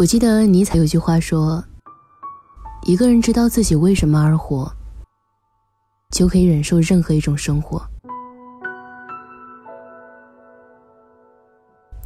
[0.00, 1.62] 我记得尼采有句话说
[2.88, 4.72] ：“一个人知道自己为什么而活，
[6.08, 7.86] 就可以忍受任何一种生活。”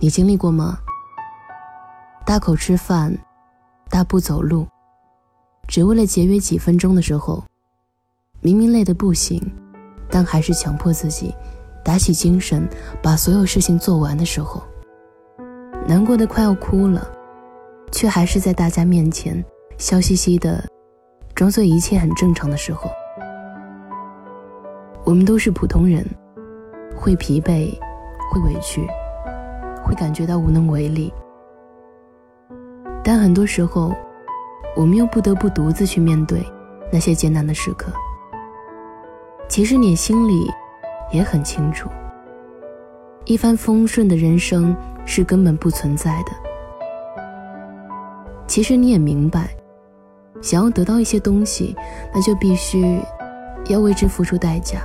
[0.00, 0.76] 你经历过吗？
[2.26, 3.16] 大口吃饭，
[3.88, 4.66] 大步走路，
[5.68, 7.44] 只为了节约几分钟的时候，
[8.40, 9.40] 明明累得不行，
[10.10, 11.32] 但还是强迫自己
[11.84, 12.68] 打起精神
[13.00, 14.60] 把所有事情做完的时候，
[15.86, 17.08] 难过的快要哭了。
[17.94, 19.42] 却还是在大家面前
[19.78, 20.64] 笑嘻嘻的，
[21.32, 22.90] 装作一切很正常的时候。
[25.04, 26.04] 我们都是普通人，
[26.96, 27.72] 会疲惫，
[28.32, 28.84] 会委屈，
[29.84, 31.14] 会感觉到无能为力。
[33.04, 33.94] 但很多时候，
[34.74, 36.44] 我们又不得不独自去面对
[36.90, 37.92] 那些艰难的时刻。
[39.48, 40.50] 其实你心里
[41.12, 41.88] 也很清楚，
[43.24, 44.76] 一帆风顺的人生
[45.06, 46.43] 是根本不存在的。
[48.46, 49.50] 其实你也明白，
[50.40, 51.74] 想要得到一些东西，
[52.14, 53.00] 那就必须
[53.68, 54.80] 要为之付出代价。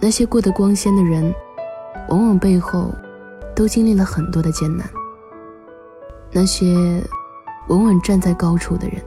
[0.00, 1.34] 那些过得光鲜的人，
[2.08, 2.90] 往往背后
[3.56, 4.86] 都经历了很多的艰难。
[6.30, 6.66] 那些
[7.68, 9.00] 稳稳站在高处的人，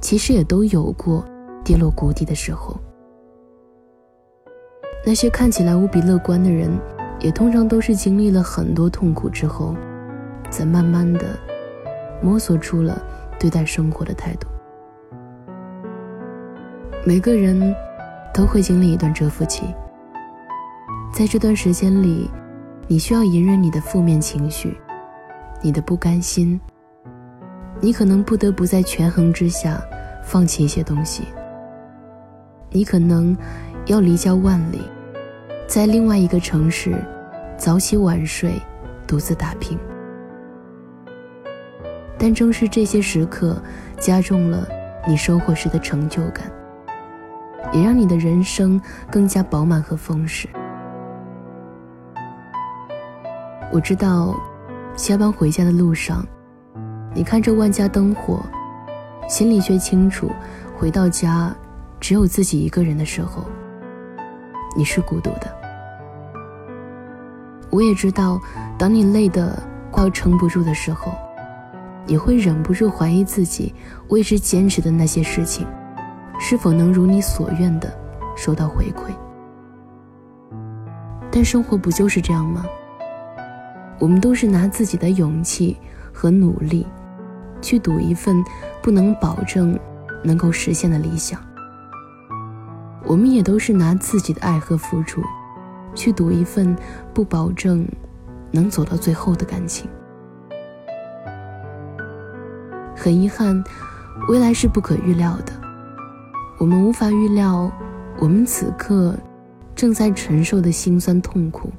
[0.00, 1.24] 其实也都有过
[1.64, 2.76] 跌落谷底的时候。
[5.06, 6.70] 那些看起来无比乐观的人，
[7.20, 9.74] 也通常都是经历了很多痛苦之后。
[10.54, 11.36] 才慢慢的
[12.22, 13.02] 摸索出了
[13.40, 14.46] 对待生活的态度。
[17.04, 17.74] 每个人
[18.32, 19.64] 都会经历一段蛰伏期，
[21.12, 22.30] 在这段时间里，
[22.86, 24.78] 你需要隐忍你的负面情绪，
[25.60, 26.60] 你的不甘心。
[27.80, 29.82] 你可能不得不在权衡之下
[30.22, 31.24] 放弃一些东西，
[32.70, 33.36] 你可能
[33.86, 34.80] 要离家万里，
[35.66, 36.94] 在另外一个城市
[37.56, 38.54] 早起晚睡，
[39.04, 39.76] 独自打拼。
[42.18, 43.60] 但正是这些时刻，
[43.98, 44.66] 加重了
[45.06, 46.50] 你收获时的成就感，
[47.72, 48.80] 也让你的人生
[49.10, 50.48] 更加饱满和丰实。
[53.72, 54.34] 我知道，
[54.96, 56.24] 下班回家的路上，
[57.12, 58.40] 你看着万家灯火，
[59.28, 60.30] 心里却清楚，
[60.78, 61.54] 回到家
[62.00, 63.44] 只有自己一个人的时候，
[64.76, 65.52] 你是孤独的。
[67.70, 68.40] 我也知道，
[68.78, 69.60] 当你累得
[69.90, 71.12] 快要撑不住的时候。
[72.06, 73.74] 也会忍不住怀疑自己
[74.08, 75.66] 为之坚持的那些事情，
[76.38, 77.92] 是否能如你所愿的
[78.36, 79.12] 收到回馈。
[81.30, 82.64] 但生活不就是这样吗？
[83.98, 85.76] 我们都是拿自己的勇气
[86.12, 86.86] 和努力，
[87.60, 88.44] 去赌一份
[88.82, 89.78] 不能保证
[90.22, 91.40] 能够实现的理想。
[93.06, 95.22] 我们也都是拿自己的爱和付出，
[95.94, 96.76] 去赌一份
[97.12, 97.86] 不保证
[98.50, 99.88] 能走到最后的感情。
[103.04, 103.62] 很遗憾，
[104.30, 105.52] 未来是不可预料的。
[106.58, 107.70] 我们无法预料，
[108.18, 109.14] 我们此刻
[109.74, 111.70] 正在承受的辛酸痛苦，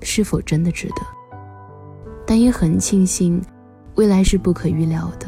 [0.00, 1.02] 是否真的值得。
[2.24, 3.42] 但也很庆幸，
[3.96, 5.26] 未来是不可预料的。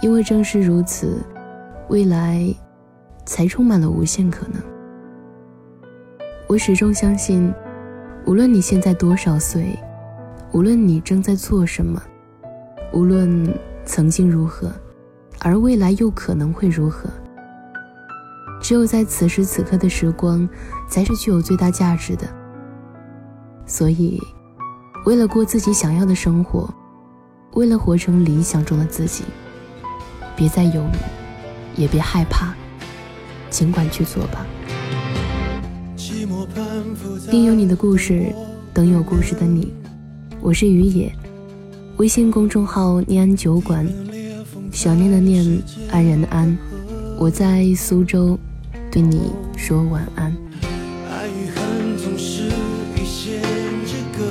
[0.00, 1.18] 因为正是如此，
[1.88, 2.46] 未来
[3.26, 4.62] 才充满了无限可能。
[6.46, 7.52] 我始终相信，
[8.24, 9.76] 无论你现在多少岁，
[10.52, 12.00] 无论你正在做什么。
[12.94, 13.52] 无论
[13.84, 14.72] 曾经如何，
[15.40, 17.10] 而未来又可能会如何？
[18.62, 20.48] 只有在此时此刻的时光，
[20.88, 22.24] 才是具有最大价值的。
[23.66, 24.20] 所以，
[25.06, 26.72] 为了过自己想要的生活，
[27.54, 29.24] 为了活成理想中的自己，
[30.36, 32.54] 别再犹豫，也别害怕，
[33.50, 34.46] 尽管去做吧。
[37.28, 38.32] 听有你的故事，
[38.72, 39.74] 等有故事的你。
[40.40, 41.12] 我是于野。
[41.96, 43.86] 微信公众号“念安酒馆”，
[44.72, 45.62] 想念的念，
[45.92, 46.58] 安然的安，
[47.16, 48.36] 我在苏州，
[48.90, 50.36] 对你说晚安。
[51.08, 52.46] 爱与恨总是
[52.96, 53.40] 一线
[53.86, 54.24] 之隔，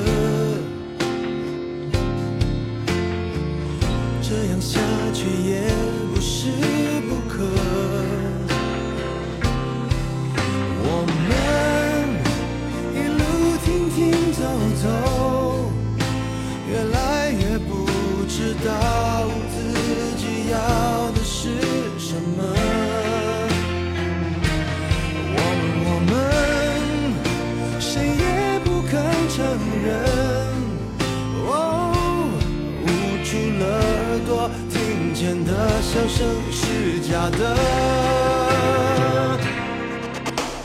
[4.21, 4.81] 这样下
[5.13, 5.63] 去也
[6.13, 6.50] 不是
[7.07, 7.82] 不可。
[29.53, 29.94] 承认。
[31.45, 31.51] 哦，
[32.81, 32.85] 捂
[33.23, 33.29] 住
[33.59, 36.17] 了耳朵，听见的笑声
[36.51, 37.41] 是假的，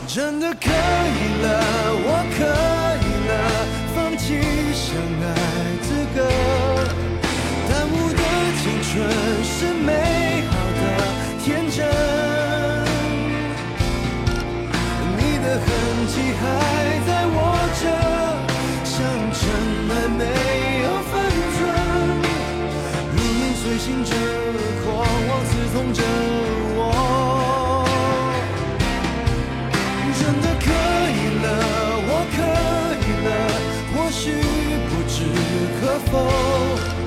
[0.07, 0.73] 真的可以
[1.43, 1.47] 了，
[35.89, 36.98] 可否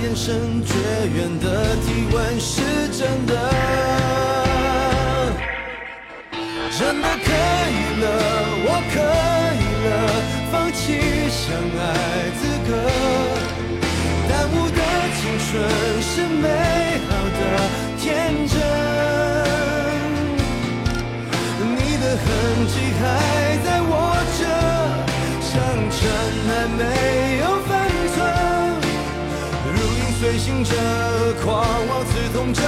[0.00, 0.72] 眼神绝
[1.12, 2.62] 缘的体温是
[2.92, 3.32] 真的
[6.78, 8.04] 真的可以了，
[8.64, 8.96] 我可
[9.58, 9.88] 以了，
[10.52, 10.78] 放弃
[11.28, 11.42] 相
[11.76, 11.82] 爱
[12.38, 12.70] 资格。
[14.28, 14.78] 耽误的
[15.18, 15.50] 青春
[16.00, 16.46] 是美
[30.28, 30.74] 如影随形着，
[31.42, 32.62] 狂妄刺痛着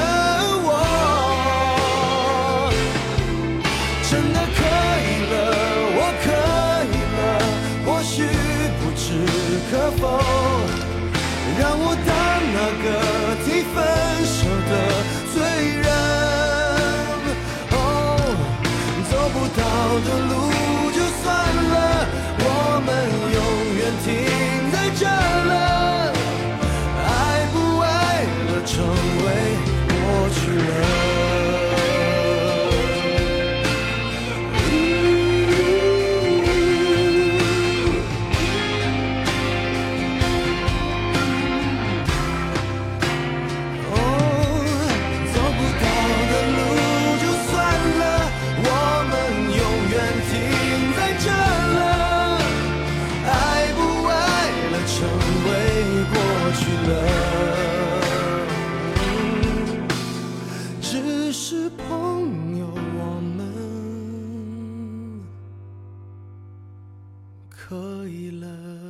[67.70, 68.89] 可以了。